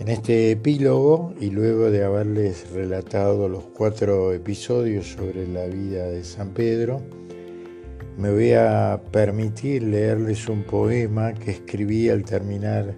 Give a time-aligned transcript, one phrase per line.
[0.00, 6.24] En este epílogo, y luego de haberles relatado los cuatro episodios sobre la vida de
[6.24, 7.02] San Pedro,
[8.16, 12.94] me voy a permitir leerles un poema que escribí al terminar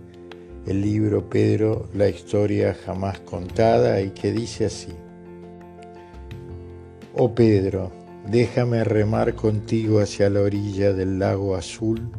[0.65, 4.93] el libro Pedro, la historia jamás contada, y que dice así.
[7.15, 7.91] Oh Pedro,
[8.31, 12.13] déjame remar contigo hacia la orilla del lago azul,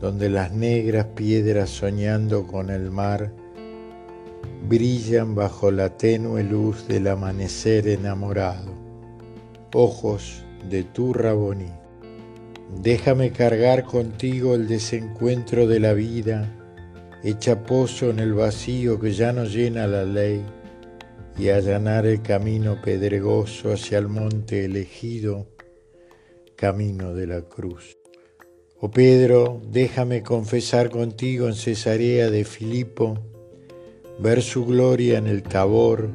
[0.00, 3.45] donde las negras piedras soñando con el mar
[4.68, 8.72] brillan bajo la tenue luz del amanecer enamorado.
[9.72, 11.70] Ojos de tu Raboní.
[12.82, 16.52] Déjame cargar contigo el desencuentro de la vida,
[17.22, 20.44] hecha pozo en el vacío que ya no llena la ley,
[21.38, 25.46] y allanar el camino pedregoso hacia el monte elegido,
[26.56, 27.96] camino de la cruz.
[28.80, 33.35] Oh Pedro, déjame confesar contigo en Cesarea de Filipo,
[34.18, 36.08] ver su gloria en el Tabor,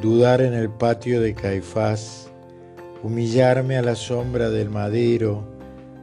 [0.00, 2.30] dudar en el patio de Caifás,
[3.02, 5.44] humillarme a la sombra del madero,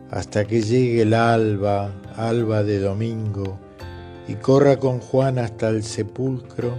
[0.09, 3.57] hasta que llegue el alba, alba de domingo,
[4.27, 6.73] y corra con Juan hasta el sepulcro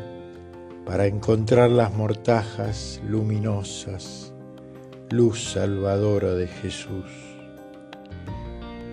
[0.87, 4.33] para encontrar las mortajas luminosas,
[5.11, 7.34] luz salvadora de Jesús.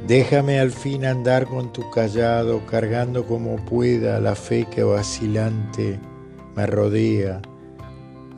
[0.07, 5.99] Déjame al fin andar con tu callado, cargando como pueda la fe que vacilante
[6.55, 7.41] me rodea,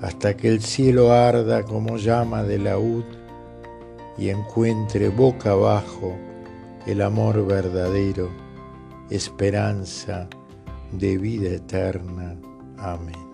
[0.01, 3.05] hasta que el cielo arda como llama de laúd
[4.17, 6.15] y encuentre boca abajo
[6.85, 8.29] el amor verdadero,
[9.09, 10.27] esperanza
[10.91, 12.35] de vida eterna.
[12.77, 13.32] Amén.